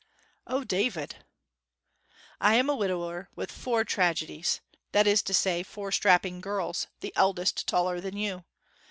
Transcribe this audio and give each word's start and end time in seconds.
'O, 0.47 0.63
David!' 0.63 1.17
'I 2.39 2.55
am 2.55 2.69
a 2.71 2.75
widower 2.75 3.29
with 3.35 3.51
four 3.51 3.83
tragedies 3.83 4.59
that 4.93 5.05
is 5.05 5.21
to 5.21 5.31
say, 5.31 5.61
four 5.61 5.91
strapping 5.91 6.41
girls 6.41 6.87
the 7.01 7.13
eldest 7.15 7.67
taller 7.67 8.01
than 8.01 8.17
you. 8.17 8.43